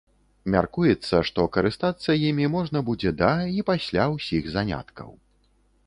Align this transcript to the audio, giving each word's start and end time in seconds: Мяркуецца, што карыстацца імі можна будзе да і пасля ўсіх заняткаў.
Мяркуецца, 0.53 1.19
што 1.29 1.45
карыстацца 1.59 2.17
імі 2.29 2.49
можна 2.55 2.83
будзе 2.91 3.11
да 3.21 3.31
і 3.57 3.65
пасля 3.71 4.11
ўсіх 4.17 4.53
заняткаў. 4.57 5.09